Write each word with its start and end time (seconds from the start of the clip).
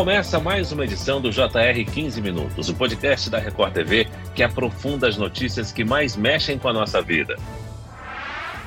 Começa 0.00 0.40
mais 0.40 0.72
uma 0.72 0.84
edição 0.84 1.20
do 1.20 1.30
JR 1.30 1.84
15 1.92 2.22
Minutos, 2.22 2.70
o 2.70 2.74
podcast 2.74 3.28
da 3.28 3.38
Record 3.38 3.74
TV 3.74 4.08
que 4.34 4.42
aprofunda 4.42 5.06
as 5.06 5.18
notícias 5.18 5.72
que 5.72 5.84
mais 5.84 6.16
mexem 6.16 6.58
com 6.58 6.68
a 6.68 6.72
nossa 6.72 7.02
vida. 7.02 7.36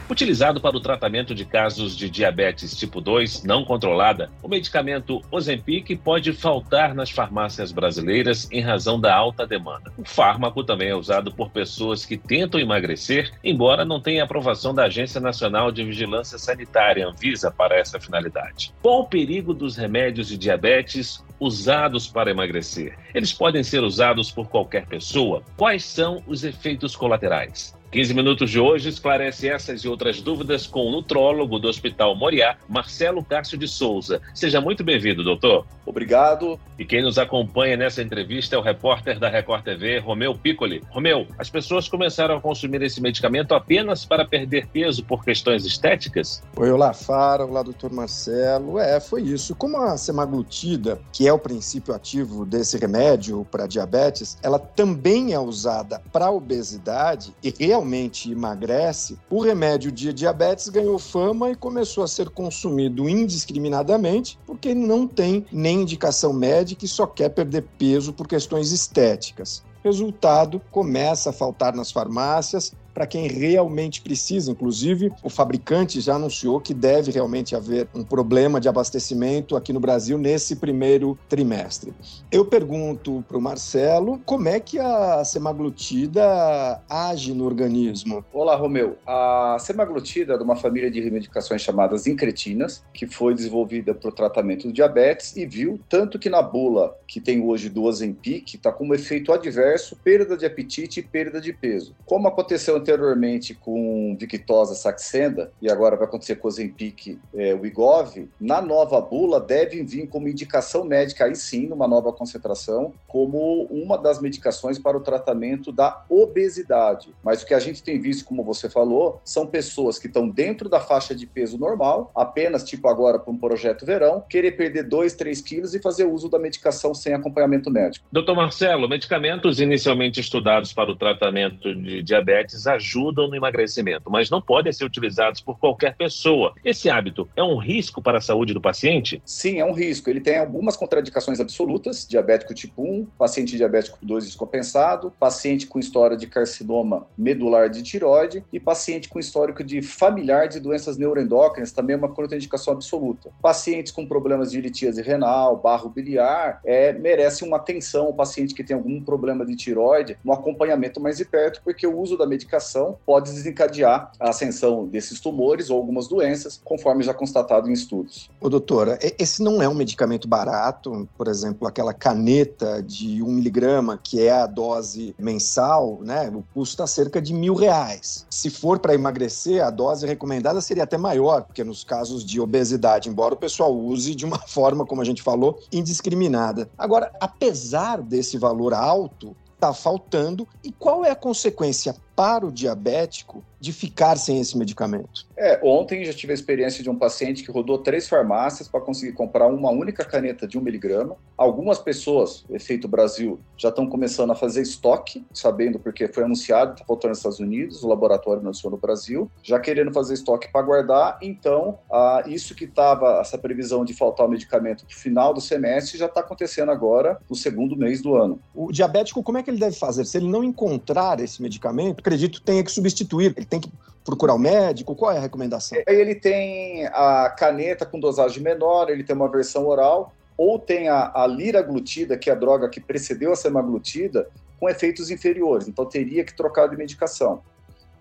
Utilizado 0.09 0.59
para 0.59 0.75
o 0.75 0.81
tratamento 0.81 1.33
de 1.33 1.45
casos 1.45 1.95
de 1.95 2.09
diabetes 2.09 2.75
tipo 2.75 2.99
2 2.99 3.43
não 3.43 3.63
controlada, 3.63 4.29
o 4.43 4.47
medicamento 4.47 5.21
Ozempic 5.31 5.95
pode 6.03 6.33
faltar 6.33 6.93
nas 6.93 7.09
farmácias 7.09 7.71
brasileiras 7.71 8.47
em 8.51 8.61
razão 8.61 8.99
da 8.99 9.15
alta 9.15 9.47
demanda. 9.47 9.91
O 9.97 10.05
fármaco 10.05 10.63
também 10.63 10.89
é 10.89 10.95
usado 10.95 11.33
por 11.33 11.49
pessoas 11.49 12.05
que 12.05 12.17
tentam 12.17 12.59
emagrecer, 12.59 13.31
embora 13.43 13.85
não 13.85 13.99
tenha 13.99 14.23
aprovação 14.23 14.71
da 14.71 14.85
Agência 14.85 15.21
Nacional 15.21 15.71
de 15.71 15.83
Vigilância 15.83 16.37
Sanitária, 16.37 17.07
Anvisa, 17.07 17.49
para 17.49 17.75
essa 17.75 17.99
finalidade. 17.99 18.73
Qual 18.81 18.99
o 18.99 19.07
perigo 19.07 19.53
dos 19.53 19.77
remédios 19.77 20.27
de 20.27 20.37
diabetes 20.37 21.23
usados 21.43 22.07
para 22.07 22.31
emagrecer? 22.31 22.97
Eles 23.13 23.33
podem 23.33 23.63
ser 23.63 23.83
usados 23.83 24.31
por 24.31 24.47
qualquer 24.47 24.85
pessoa? 24.85 25.43
Quais 25.57 25.83
são 25.83 26.23
os 26.25 26.43
efeitos 26.43 26.95
colaterais? 26.95 27.75
15 27.93 28.11
minutos 28.15 28.49
de 28.49 28.59
hoje 28.59 28.89
esclarece 28.89 29.47
essas 29.47 29.81
e 29.81 29.87
outras 29.87 30.19
dúvidas 30.19 30.65
com 30.65 30.87
o 30.87 30.91
nutrólogo 30.91 31.59
do 31.59 31.67
Hospital 31.67 32.15
Moriá, 32.15 32.57
Marcelo 32.67 33.23
Cássio 33.23 33.55
de 33.55 33.67
Souza. 33.67 34.19
Seja 34.33 34.59
muito 34.59 34.83
bem-vindo, 34.83 35.23
doutor. 35.23 35.67
Obrigado. 35.85 36.59
E 36.79 36.85
quem 36.85 37.03
nos 37.03 37.19
acompanha 37.19 37.77
nessa 37.77 38.01
entrevista 38.01 38.55
é 38.55 38.57
o 38.57 38.63
repórter 38.63 39.19
da 39.19 39.29
Record 39.29 39.63
TV, 39.63 39.99
Romeu 39.99 40.33
Piccoli. 40.33 40.81
Romeu, 40.89 41.27
as 41.37 41.51
pessoas 41.51 41.87
começaram 41.87 42.35
a 42.35 42.41
consumir 42.41 42.81
esse 42.81 42.99
medicamento 42.99 43.53
apenas 43.53 44.05
para 44.05 44.25
perder 44.25 44.65
peso 44.69 45.03
por 45.03 45.23
questões 45.23 45.63
estéticas? 45.63 46.41
Oi, 46.55 46.71
olá, 46.71 46.93
Fara. 46.93 47.45
Olá, 47.45 47.61
doutor 47.61 47.91
Marcelo. 47.91 48.79
É, 48.79 48.99
foi 48.99 49.21
isso. 49.21 49.53
Como 49.53 49.77
a 49.77 49.95
semaglutida, 49.97 50.99
que 51.11 51.27
é 51.27 51.31
o 51.31 51.37
princípio 51.37 51.93
ativo 51.93 52.43
desse 52.43 52.75
remédio 52.75 53.45
para 53.51 53.67
diabetes, 53.67 54.35
ela 54.41 54.57
também 54.57 55.31
é 55.31 55.39
usada 55.39 56.01
para 56.11 56.31
obesidade 56.31 57.35
e 57.43 57.53
realmente 57.55 57.82
realmente 57.83 58.31
emagrece, 58.31 59.19
o 59.29 59.41
remédio 59.41 59.91
de 59.91 60.13
diabetes 60.13 60.69
ganhou 60.69 60.97
fama 60.97 61.51
e 61.51 61.55
começou 61.55 62.03
a 62.03 62.07
ser 62.07 62.29
consumido 62.29 63.09
indiscriminadamente 63.09 64.39
porque 64.45 64.73
não 64.73 65.05
tem 65.05 65.45
nem 65.51 65.81
indicação 65.81 66.31
médica 66.31 66.85
e 66.85 66.87
só 66.87 67.05
quer 67.05 67.29
perder 67.29 67.65
peso 67.77 68.13
por 68.13 68.25
questões 68.25 68.71
estéticas. 68.71 69.63
Resultado, 69.83 70.61
começa 70.71 71.31
a 71.31 71.33
faltar 71.33 71.75
nas 71.75 71.91
farmácias, 71.91 72.73
para 72.93 73.07
quem 73.07 73.27
realmente 73.27 74.01
precisa. 74.01 74.51
Inclusive, 74.51 75.11
o 75.23 75.29
fabricante 75.29 75.99
já 75.99 76.15
anunciou 76.15 76.59
que 76.59 76.73
deve 76.73 77.11
realmente 77.11 77.55
haver 77.55 77.87
um 77.93 78.03
problema 78.03 78.59
de 78.59 78.69
abastecimento 78.69 79.55
aqui 79.55 79.73
no 79.73 79.79
Brasil 79.79 80.17
nesse 80.17 80.55
primeiro 80.55 81.17
trimestre. 81.27 81.93
Eu 82.31 82.45
pergunto 82.45 83.23
para 83.27 83.37
o 83.37 83.41
Marcelo 83.41 84.21
como 84.25 84.47
é 84.47 84.59
que 84.59 84.79
a 84.79 85.23
semaglutida 85.23 86.81
age 86.89 87.33
no 87.33 87.45
organismo. 87.45 88.23
Olá, 88.31 88.55
Romeu. 88.55 88.97
A 89.05 89.57
semaglutida 89.59 90.33
é 90.33 90.37
de 90.37 90.43
uma 90.43 90.55
família 90.55 90.89
de 90.89 91.01
medicações 91.09 91.61
chamadas 91.61 92.07
incretinas, 92.07 92.83
que 92.93 93.07
foi 93.07 93.33
desenvolvida 93.33 93.93
para 93.93 94.09
o 94.09 94.11
tratamento 94.11 94.67
do 94.67 94.73
diabetes 94.73 95.35
e 95.35 95.45
viu 95.45 95.79
tanto 95.89 96.19
que 96.19 96.29
na 96.29 96.41
bula 96.41 96.95
que 97.07 97.19
tem 97.19 97.41
hoje 97.41 97.69
do 97.69 97.83
Ozempic 97.83 98.55
está 98.55 98.71
como 98.71 98.93
efeito 98.93 99.31
adverso 99.31 99.95
perda 100.03 100.35
de 100.35 100.45
apetite 100.45 100.99
e 100.99 101.03
perda 101.03 101.39
de 101.39 101.53
peso. 101.53 101.95
Como 102.05 102.27
aconteceu 102.27 102.75
anteriormente 102.83 103.53
com 103.53 104.15
Victosa 104.19 104.75
Saxenda, 104.75 105.51
e 105.61 105.71
agora 105.71 105.95
vai 105.95 106.05
acontecer 106.05 106.35
com 106.35 106.47
o 106.47 106.51
Zempic, 106.51 107.17
é, 107.33 107.55
o 107.55 107.65
Igov, 107.65 108.29
na 108.39 108.61
nova 108.61 108.99
bula 108.99 109.39
devem 109.39 109.85
vir 109.85 110.07
como 110.07 110.27
indicação 110.27 110.83
médica, 110.83 111.25
aí 111.25 111.35
sim, 111.35 111.67
numa 111.67 111.87
nova 111.87 112.11
concentração, 112.11 112.93
como 113.07 113.63
uma 113.65 113.97
das 113.97 114.21
medicações 114.21 114.77
para 114.77 114.97
o 114.97 115.01
tratamento 115.01 115.71
da 115.71 116.03
obesidade. 116.09 117.09
Mas 117.23 117.41
o 117.41 117.45
que 117.45 117.53
a 117.53 117.59
gente 117.59 117.81
tem 117.81 117.99
visto, 117.99 118.25
como 118.25 118.43
você 118.43 118.69
falou, 118.69 119.21
são 119.23 119.47
pessoas 119.47 119.97
que 119.97 120.07
estão 120.07 120.27
dentro 120.27 120.67
da 120.67 120.79
faixa 120.79 121.15
de 121.15 121.25
peso 121.25 121.57
normal, 121.57 122.11
apenas, 122.15 122.63
tipo 122.63 122.87
agora, 122.87 123.17
para 123.17 123.31
um 123.31 123.37
projeto 123.37 123.85
verão, 123.85 124.23
querer 124.29 124.51
perder 124.51 124.83
2, 124.83 125.13
3 125.13 125.41
quilos 125.41 125.73
e 125.73 125.81
fazer 125.81 126.05
uso 126.05 126.29
da 126.29 126.37
medicação 126.37 126.93
sem 126.93 127.13
acompanhamento 127.13 127.71
médico. 127.71 128.05
Doutor 128.11 128.35
Marcelo, 128.35 128.89
medicamentos 128.89 129.59
inicialmente 129.59 130.19
estudados 130.19 130.73
para 130.73 130.91
o 130.91 130.95
tratamento 130.95 131.73
de 131.75 132.03
diabetes 132.03 132.67
ajudam 132.73 133.27
no 133.27 133.35
emagrecimento, 133.35 134.09
mas 134.09 134.29
não 134.29 134.41
podem 134.41 134.71
ser 134.71 134.85
utilizados 134.85 135.41
por 135.41 135.57
qualquer 135.57 135.95
pessoa. 135.95 136.53
Esse 136.63 136.89
hábito 136.89 137.27
é 137.35 137.43
um 137.43 137.57
risco 137.57 138.01
para 138.01 138.17
a 138.17 138.21
saúde 138.21 138.53
do 138.53 138.61
paciente? 138.61 139.21
Sim, 139.25 139.59
é 139.59 139.65
um 139.65 139.73
risco. 139.73 140.09
Ele 140.09 140.19
tem 140.19 140.37
algumas 140.37 140.75
contraindicações 140.75 141.39
absolutas: 141.39 142.07
diabético 142.07 142.53
tipo 142.53 142.83
1, 142.83 143.05
paciente 143.17 143.55
diabético 143.55 143.97
2 144.01 144.25
descompensado, 144.25 145.11
paciente 145.19 145.67
com 145.67 145.79
história 145.79 146.17
de 146.17 146.27
carcinoma 146.27 147.07
medular 147.17 147.69
de 147.69 147.83
tiroide 147.83 148.43
e 148.51 148.59
paciente 148.59 149.09
com 149.09 149.19
histórico 149.19 149.63
de 149.63 149.81
familiar 149.81 150.47
de 150.47 150.59
doenças 150.59 150.97
neuroendócrinas, 150.97 151.71
também 151.71 151.95
é 151.95 151.97
uma 151.97 152.09
contraindicação 152.09 152.73
absoluta. 152.73 153.31
Pacientes 153.41 153.91
com 153.91 154.05
problemas 154.05 154.51
de 154.51 154.59
litíase 154.59 155.01
renal, 155.01 155.57
barro 155.57 155.89
biliar, 155.89 156.59
é, 156.65 156.93
merece 156.93 157.43
uma 157.43 157.57
atenção. 157.57 158.09
O 158.09 158.13
paciente 158.13 158.53
que 158.53 158.63
tem 158.63 158.75
algum 158.75 159.01
problema 159.01 159.45
de 159.45 159.55
tiroide, 159.55 160.17
um 160.25 160.31
acompanhamento 160.31 160.99
mais 160.99 161.17
de 161.17 161.25
perto, 161.25 161.61
porque 161.63 161.85
o 161.85 161.97
uso 161.97 162.17
da 162.17 162.25
medicação 162.25 162.62
medicação 162.63 162.97
pode 163.05 163.31
desencadear 163.31 164.11
a 164.19 164.29
ascensão 164.29 164.87
desses 164.87 165.19
tumores 165.19 165.69
ou 165.69 165.77
algumas 165.77 166.07
doenças, 166.07 166.59
conforme 166.63 167.03
já 167.03 167.13
constatado 167.13 167.69
em 167.69 167.73
estudos. 167.73 168.29
Ô, 168.39 168.49
doutora, 168.49 168.97
esse 169.19 169.43
não 169.43 169.61
é 169.61 169.67
um 169.67 169.73
medicamento 169.73 170.27
barato, 170.27 171.07
por 171.17 171.27
exemplo, 171.27 171.67
aquela 171.67 171.93
caneta 171.93 172.81
de 172.81 173.21
um 173.21 173.31
miligrama, 173.31 173.99
que 174.01 174.21
é 174.21 174.31
a 174.31 174.47
dose 174.47 175.13
mensal, 175.19 175.99
né? 176.01 176.29
O 176.29 176.43
custo 176.53 176.73
está 176.73 176.87
cerca 176.87 177.21
de 177.21 177.33
mil 177.33 177.53
reais. 177.53 178.25
Se 178.29 178.49
for 178.49 178.79
para 178.79 178.93
emagrecer, 178.93 179.63
a 179.63 179.69
dose 179.69 180.07
recomendada 180.07 180.61
seria 180.61 180.83
até 180.83 180.97
maior, 180.97 181.43
porque 181.43 181.63
nos 181.63 181.83
casos 181.83 182.23
de 182.23 182.39
obesidade, 182.39 183.09
embora 183.09 183.33
o 183.33 183.37
pessoal 183.37 183.75
use 183.75 184.15
de 184.15 184.25
uma 184.25 184.39
forma, 184.47 184.85
como 184.85 185.01
a 185.01 185.05
gente 185.05 185.21
falou, 185.21 185.59
indiscriminada. 185.71 186.69
Agora, 186.77 187.11
apesar 187.19 188.01
desse 188.01 188.37
valor 188.37 188.73
alto, 188.73 189.35
está 189.63 189.73
faltando 189.73 190.45
e 190.61 190.73
qual 190.73 191.05
é 191.05 191.11
a 191.11 191.15
consequência 191.15 191.95
para 192.15 192.45
o 192.45 192.51
diabético 192.51 193.43
de 193.63 193.71
ficar 193.71 194.17
sem 194.17 194.41
esse 194.41 194.57
medicamento? 194.57 195.25
É, 195.37 195.57
ontem 195.63 196.03
já 196.03 196.13
tive 196.13 196.33
a 196.33 196.35
experiência 196.35 196.83
de 196.83 196.89
um 196.89 196.97
paciente 196.97 197.43
que 197.43 197.51
rodou 197.51 197.77
três 197.77 198.09
farmácias 198.09 198.67
para 198.67 198.81
conseguir 198.81 199.13
comprar 199.13 199.47
uma 199.47 199.71
única 199.71 200.03
caneta 200.03 200.45
de 200.45 200.57
um 200.57 200.61
miligrama. 200.61 201.15
Algumas 201.37 201.79
pessoas, 201.79 202.43
efeito 202.49 202.89
Brasil, 202.89 203.39
já 203.57 203.69
estão 203.69 203.87
começando 203.87 204.31
a 204.31 204.35
fazer 204.35 204.61
estoque, 204.61 205.25
sabendo 205.33 205.79
porque 205.79 206.09
foi 206.09 206.25
anunciado, 206.25 206.73
está 206.73 206.85
faltando 206.85 207.09
nos 207.09 207.19
Estados 207.19 207.39
Unidos, 207.39 207.83
o 207.83 207.87
laboratório 207.87 208.41
anunciou 208.41 208.69
no 208.69 208.77
Brasil, 208.77 209.31
já 209.41 209.57
querendo 209.59 209.93
fazer 209.93 210.15
estoque 210.15 210.51
para 210.51 210.61
guardar. 210.61 211.17
Então, 211.21 211.79
ah, 211.89 212.21
isso 212.27 212.53
que 212.53 212.65
estava, 212.65 213.21
essa 213.21 213.37
previsão 213.37 213.85
de 213.85 213.93
faltar 213.93 214.25
o 214.25 214.29
medicamento 214.29 214.83
no 214.83 214.93
final 214.93 215.33
do 215.33 215.39
semestre, 215.39 215.97
já 215.97 216.07
está 216.07 216.19
acontecendo 216.19 216.69
agora, 216.69 217.17
no 217.29 217.35
segundo 217.35 217.77
mês 217.77 218.01
do 218.01 218.15
ano. 218.15 218.39
O 218.53 218.73
diabético, 218.73 219.23
como 219.23 219.37
é 219.37 219.43
que 219.43 219.49
ele 219.49 219.59
deve 219.59 219.77
fazer? 219.77 220.05
Se 220.05 220.17
ele 220.17 220.27
não 220.27 220.43
encontrar 220.43 221.21
esse 221.21 221.41
medicamento, 221.41 222.02
acredito 222.03 222.41
tenha 222.41 222.61
que 222.63 222.71
substituir, 222.71 223.33
ele 223.35 223.45
tem 223.45 223.61
que 223.61 223.71
procurar 224.03 224.33
o 224.33 224.37
médico? 224.37 224.95
Qual 224.95 225.11
é 225.11 225.17
a 225.17 225.21
recomendação? 225.21 225.77
Ele 225.87 226.13
tem 226.13 226.85
a 226.87 227.29
caneta 227.29 227.85
com 227.85 227.99
dosagem 227.99 228.43
menor, 228.43 228.89
ele 228.89 229.03
tem 229.03 229.15
uma 229.15 229.29
versão 229.29 229.65
oral, 229.65 230.13
ou 230.37 230.59
tem 230.59 230.89
a, 230.89 231.11
a 231.15 231.25
liraglutida, 231.25 232.17
que 232.17 232.29
é 232.29 232.33
a 232.33 232.35
droga 232.35 232.69
que 232.69 232.81
precedeu 232.81 233.31
a 233.31 233.35
semaglutida, 233.35 234.27
com 234.59 234.69
efeitos 234.69 235.09
inferiores. 235.09 235.67
Então 235.67 235.85
teria 235.85 236.23
que 236.23 236.35
trocar 236.35 236.67
de 236.67 236.75
medicação. 236.75 237.41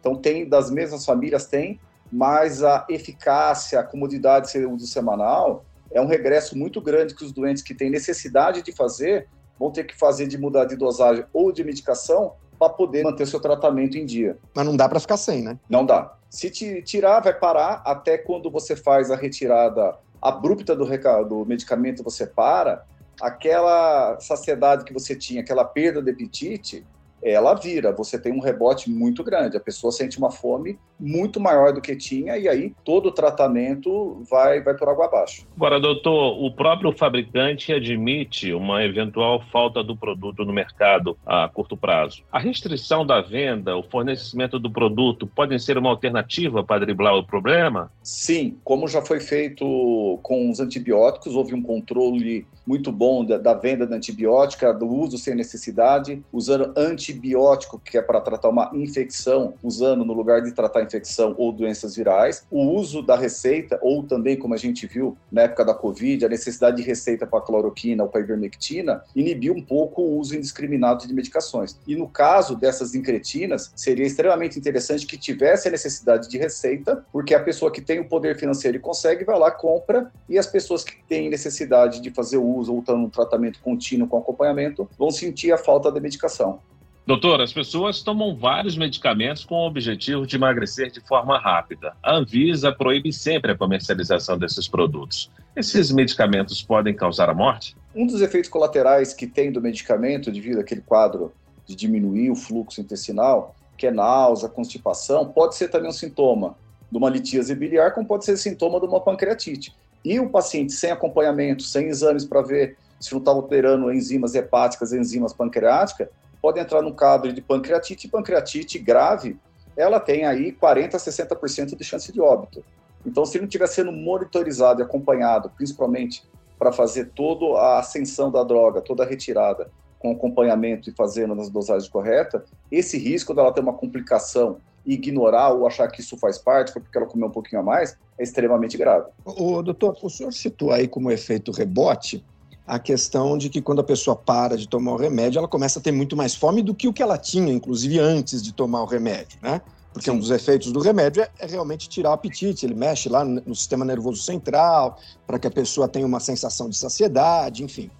Então 0.00 0.16
tem 0.16 0.48
das 0.48 0.70
mesmas 0.70 1.04
famílias 1.04 1.46
tem, 1.46 1.78
mas 2.10 2.62
a 2.62 2.84
eficácia, 2.90 3.78
a 3.78 3.84
comodidade 3.84 4.46
de 4.46 4.52
ser 4.52 4.66
uso 4.66 4.86
semanal 4.86 5.64
é 5.92 6.00
um 6.00 6.06
regresso 6.06 6.58
muito 6.58 6.80
grande 6.80 7.14
que 7.14 7.24
os 7.24 7.32
doentes 7.32 7.62
que 7.62 7.74
têm 7.74 7.90
necessidade 7.90 8.62
de 8.62 8.72
fazer 8.72 9.28
vão 9.58 9.70
ter 9.70 9.84
que 9.84 9.96
fazer 9.96 10.26
de 10.26 10.36
mudar 10.36 10.64
de 10.64 10.74
dosagem 10.74 11.24
ou 11.32 11.52
de 11.52 11.62
medicação 11.62 12.32
para 12.62 12.72
poder 12.72 13.02
manter 13.02 13.26
seu 13.26 13.40
tratamento 13.40 13.98
em 13.98 14.06
dia. 14.06 14.38
Mas 14.54 14.64
não 14.64 14.76
dá 14.76 14.88
para 14.88 15.00
ficar 15.00 15.16
sem, 15.16 15.42
né? 15.42 15.58
Não 15.68 15.84
dá. 15.84 16.14
Se 16.30 16.48
te 16.48 16.80
tirar, 16.82 17.18
vai 17.18 17.34
parar 17.34 17.82
até 17.84 18.16
quando 18.16 18.48
você 18.52 18.76
faz 18.76 19.10
a 19.10 19.16
retirada 19.16 19.96
abrupta 20.20 20.76
do, 20.76 20.84
do 21.24 21.44
medicamento, 21.44 22.04
você 22.04 22.24
para. 22.24 22.84
Aquela 23.20 24.16
saciedade 24.20 24.84
que 24.84 24.92
você 24.92 25.16
tinha, 25.16 25.42
aquela 25.42 25.64
perda 25.64 26.00
de 26.00 26.12
apetite, 26.12 26.86
ela 27.22 27.54
vira, 27.54 27.92
você 27.92 28.18
tem 28.18 28.32
um 28.32 28.40
rebote 28.40 28.90
muito 28.90 29.22
grande, 29.22 29.56
a 29.56 29.60
pessoa 29.60 29.92
sente 29.92 30.18
uma 30.18 30.30
fome 30.30 30.78
muito 30.98 31.40
maior 31.40 31.72
do 31.72 31.80
que 31.80 31.96
tinha 31.96 32.36
e 32.36 32.48
aí 32.48 32.74
todo 32.84 33.06
o 33.06 33.12
tratamento 33.12 34.22
vai, 34.30 34.60
vai 34.62 34.74
por 34.74 34.88
água 34.88 35.06
abaixo. 35.06 35.46
Agora, 35.56 35.80
doutor, 35.80 36.42
o 36.42 36.50
próprio 36.54 36.92
fabricante 36.92 37.72
admite 37.72 38.52
uma 38.52 38.84
eventual 38.84 39.42
falta 39.52 39.82
do 39.82 39.96
produto 39.96 40.44
no 40.44 40.52
mercado 40.52 41.16
a 41.26 41.48
curto 41.48 41.76
prazo. 41.76 42.22
A 42.30 42.38
restrição 42.38 43.06
da 43.06 43.20
venda, 43.20 43.76
o 43.76 43.82
fornecimento 43.82 44.58
do 44.58 44.70
produto 44.70 45.26
podem 45.26 45.58
ser 45.58 45.78
uma 45.78 45.90
alternativa 45.90 46.62
para 46.64 46.80
driblar 46.80 47.14
o 47.14 47.24
problema? 47.24 47.90
Sim, 48.02 48.58
como 48.64 48.88
já 48.88 49.02
foi 49.02 49.20
feito 49.20 50.18
com 50.22 50.50
os 50.50 50.60
antibióticos, 50.60 51.34
houve 51.34 51.54
um 51.54 51.62
controle 51.62 52.46
muito 52.66 52.92
bom 52.92 53.24
da, 53.24 53.38
da 53.38 53.54
venda 53.54 53.86
da 53.86 53.96
antibiótica, 53.96 54.72
do 54.72 54.86
uso 54.86 55.18
sem 55.18 55.34
necessidade, 55.34 56.22
usando 56.32 56.72
antibiótico, 56.76 57.78
que 57.78 57.98
é 57.98 58.02
para 58.02 58.20
tratar 58.20 58.48
uma 58.48 58.70
infecção, 58.74 59.54
usando 59.62 60.04
no 60.04 60.12
lugar 60.12 60.42
de 60.42 60.52
tratar 60.52 60.82
infecção 60.82 61.34
ou 61.38 61.52
doenças 61.52 61.96
virais, 61.96 62.46
o 62.50 62.62
uso 62.62 63.02
da 63.02 63.16
receita, 63.16 63.78
ou 63.82 64.02
também, 64.02 64.36
como 64.36 64.54
a 64.54 64.56
gente 64.56 64.86
viu 64.86 65.16
na 65.30 65.42
época 65.42 65.64
da 65.64 65.74
Covid, 65.74 66.24
a 66.24 66.28
necessidade 66.28 66.76
de 66.76 66.82
receita 66.82 67.26
para 67.26 67.40
cloroquina 67.40 68.02
ou 68.04 68.08
para 68.08 68.20
ivermectina, 68.20 69.02
inibiu 69.14 69.54
um 69.54 69.62
pouco 69.62 70.02
o 70.02 70.18
uso 70.18 70.36
indiscriminado 70.36 71.06
de 71.06 71.14
medicações. 71.14 71.78
E 71.86 71.96
no 71.96 72.08
caso 72.08 72.56
dessas 72.56 72.94
incretinas, 72.94 73.72
seria 73.74 74.06
extremamente 74.06 74.58
interessante 74.58 75.06
que 75.06 75.18
tivesse 75.18 75.68
a 75.68 75.70
necessidade 75.70 76.28
de 76.28 76.38
receita, 76.38 77.04
porque 77.12 77.34
a 77.34 77.40
pessoa 77.42 77.70
que 77.70 77.80
tem 77.80 78.00
o 78.00 78.08
poder 78.08 78.38
financeiro 78.38 78.76
e 78.76 78.80
consegue, 78.80 79.24
vai 79.24 79.38
lá, 79.38 79.50
compra, 79.50 80.10
e 80.28 80.38
as 80.38 80.46
pessoas 80.46 80.84
que 80.84 80.96
têm 81.08 81.28
necessidade 81.28 82.00
de 82.00 82.10
fazer 82.10 82.36
o 82.36 82.51
uso 82.54 82.72
ou 82.72 82.80
estão 82.80 82.98
no 82.98 83.08
tratamento 83.08 83.60
contínuo 83.60 84.08
com 84.08 84.18
acompanhamento 84.18 84.88
vão 84.98 85.10
sentir 85.10 85.52
a 85.52 85.58
falta 85.58 85.90
da 85.90 86.00
medicação. 86.00 86.60
Doutor, 87.04 87.40
as 87.40 87.52
pessoas 87.52 88.00
tomam 88.00 88.36
vários 88.36 88.76
medicamentos 88.76 89.44
com 89.44 89.56
o 89.56 89.66
objetivo 89.66 90.24
de 90.24 90.36
emagrecer 90.36 90.88
de 90.90 91.00
forma 91.00 91.36
rápida. 91.36 91.96
A 92.00 92.14
Anvisa 92.14 92.70
proíbe 92.70 93.12
sempre 93.12 93.50
a 93.50 93.56
comercialização 93.56 94.38
desses 94.38 94.68
produtos. 94.68 95.28
Esses 95.56 95.90
medicamentos 95.90 96.62
podem 96.62 96.94
causar 96.94 97.28
a 97.28 97.34
morte? 97.34 97.76
Um 97.92 98.06
dos 98.06 98.22
efeitos 98.22 98.48
colaterais 98.48 99.12
que 99.12 99.26
tem 99.26 99.50
do 99.50 99.60
medicamento, 99.60 100.30
devido 100.30 100.60
àquele 100.60 100.80
quadro 100.80 101.32
de 101.66 101.74
diminuir 101.74 102.30
o 102.30 102.36
fluxo 102.36 102.80
intestinal, 102.80 103.56
que 103.76 103.88
é 103.88 103.90
náusea, 103.90 104.48
constipação, 104.48 105.26
pode 105.26 105.56
ser 105.56 105.68
também 105.68 105.88
um 105.88 105.92
sintoma 105.92 106.56
de 106.90 106.96
uma 106.96 107.10
litíase 107.10 107.52
biliar, 107.54 107.92
como 107.92 108.06
pode 108.06 108.24
ser 108.24 108.36
sintoma 108.36 108.78
de 108.78 108.86
uma 108.86 109.00
pancreatite. 109.00 109.74
E 110.04 110.18
o 110.18 110.28
paciente 110.28 110.72
sem 110.72 110.90
acompanhamento, 110.90 111.62
sem 111.62 111.88
exames 111.88 112.24
para 112.24 112.42
ver 112.42 112.76
se 112.98 113.12
não 113.12 113.18
está 113.18 113.30
alterando 113.30 113.92
enzimas 113.92 114.34
hepáticas, 114.34 114.92
enzimas 114.92 115.32
pancreáticas, 115.32 116.08
pode 116.40 116.58
entrar 116.58 116.82
no 116.82 116.94
quadro 116.94 117.32
de 117.32 117.40
pancreatite. 117.40 118.06
E 118.06 118.10
pancreatite 118.10 118.78
grave, 118.78 119.38
ela 119.76 120.00
tem 120.00 120.24
aí 120.24 120.52
40% 120.52 120.94
a 120.94 120.98
60% 120.98 121.76
de 121.76 121.84
chance 121.84 122.12
de 122.12 122.20
óbito. 122.20 122.64
Então, 123.04 123.24
se 123.24 123.38
não 123.38 123.46
estiver 123.46 123.66
sendo 123.66 123.92
monitorizado 123.92 124.80
e 124.80 124.84
acompanhado, 124.84 125.50
principalmente 125.50 126.22
para 126.58 126.70
fazer 126.70 127.06
toda 127.14 127.58
a 127.58 127.80
ascensão 127.80 128.30
da 128.30 128.44
droga, 128.44 128.80
toda 128.80 129.02
a 129.02 129.06
retirada, 129.06 129.68
com 129.98 130.12
acompanhamento 130.12 130.90
e 130.90 130.92
fazendo 130.92 131.34
nas 131.34 131.48
dosagens 131.48 131.88
corretas, 131.88 132.42
esse 132.70 132.98
risco 132.98 133.34
dela 133.34 133.52
ter 133.52 133.60
uma 133.60 133.72
complicação 133.72 134.58
ignorar 134.84 135.50
ou 135.50 135.66
achar 135.66 135.88
que 135.88 136.00
isso 136.00 136.16
faz 136.16 136.38
parte, 136.38 136.72
porque 136.72 136.96
ela 136.96 137.06
comeu 137.06 137.28
um 137.28 137.30
pouquinho 137.32 137.60
a 137.60 137.64
mais, 137.64 137.96
é 138.18 138.22
extremamente 138.22 138.76
grave. 138.76 139.06
O 139.24 139.62
doutor, 139.62 139.96
o 140.02 140.10
senhor 140.10 140.32
citou 140.32 140.72
aí 140.72 140.88
como 140.88 141.10
efeito 141.10 141.52
rebote 141.52 142.24
a 142.66 142.78
questão 142.78 143.36
de 143.36 143.48
que 143.48 143.60
quando 143.60 143.80
a 143.80 143.84
pessoa 143.84 144.16
para 144.16 144.56
de 144.56 144.68
tomar 144.68 144.92
o 144.92 144.96
remédio, 144.96 145.38
ela 145.38 145.48
começa 145.48 145.78
a 145.78 145.82
ter 145.82 145.92
muito 145.92 146.16
mais 146.16 146.34
fome 146.34 146.62
do 146.62 146.74
que 146.74 146.88
o 146.88 146.92
que 146.92 147.02
ela 147.02 147.18
tinha, 147.18 147.52
inclusive 147.52 147.98
antes 147.98 148.42
de 148.42 148.52
tomar 148.52 148.82
o 148.82 148.86
remédio, 148.86 149.38
né? 149.42 149.60
Porque 149.92 150.10
Sim. 150.10 150.16
um 150.16 150.18
dos 150.18 150.30
efeitos 150.30 150.72
do 150.72 150.80
remédio 150.80 151.22
é, 151.22 151.30
é, 151.38 151.46
realmente 151.46 151.88
tirar 151.88 152.10
o 152.10 152.12
apetite, 152.14 152.64
ele 152.64 152.74
mexe 152.74 153.08
lá 153.08 153.24
no 153.24 153.54
sistema 153.54 153.84
nervoso 153.84 154.22
central, 154.22 154.98
para 155.26 155.38
que 155.38 155.46
a 155.46 155.50
pessoa 155.50 155.86
tenha 155.86 156.06
uma 156.06 156.20
sensação 156.20 156.70
de 156.70 156.76
saciedade, 156.76 157.62
enfim. 157.62 157.90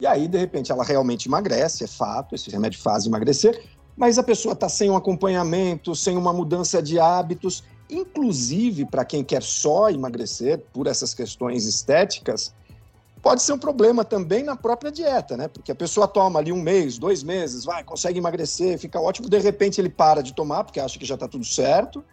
E 0.00 0.06
aí, 0.06 0.26
de 0.26 0.38
repente, 0.38 0.72
ela 0.72 0.82
realmente 0.82 1.28
emagrece, 1.28 1.84
é 1.84 1.86
fato, 1.86 2.34
esse 2.34 2.50
remédio 2.50 2.80
faz 2.80 3.06
emagrecer, 3.06 3.62
mas 3.96 4.18
a 4.18 4.22
pessoa 4.22 4.54
está 4.54 4.68
sem 4.68 4.90
um 4.90 4.96
acompanhamento, 4.96 5.94
sem 5.94 6.16
uma 6.16 6.32
mudança 6.32 6.82
de 6.82 6.98
hábitos, 6.98 7.62
inclusive 7.90 8.86
para 8.86 9.04
quem 9.04 9.22
quer 9.22 9.42
só 9.42 9.90
emagrecer 9.90 10.60
por 10.72 10.86
essas 10.86 11.12
questões 11.14 11.66
estéticas, 11.66 12.54
pode 13.20 13.42
ser 13.42 13.52
um 13.52 13.58
problema 13.58 14.04
também 14.04 14.42
na 14.42 14.56
própria 14.56 14.90
dieta, 14.90 15.36
né? 15.36 15.46
Porque 15.46 15.70
a 15.70 15.74
pessoa 15.74 16.08
toma 16.08 16.40
ali 16.40 16.50
um 16.50 16.60
mês, 16.60 16.98
dois 16.98 17.22
meses, 17.22 17.64
vai, 17.64 17.84
consegue 17.84 18.18
emagrecer, 18.18 18.78
fica 18.78 19.00
ótimo, 19.00 19.28
de 19.28 19.38
repente 19.38 19.80
ele 19.80 19.90
para 19.90 20.22
de 20.22 20.34
tomar 20.34 20.64
porque 20.64 20.80
acha 20.80 20.98
que 20.98 21.04
já 21.04 21.14
está 21.14 21.28
tudo 21.28 21.44
certo 21.44 22.04